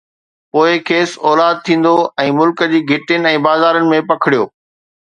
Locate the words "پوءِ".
0.53-0.69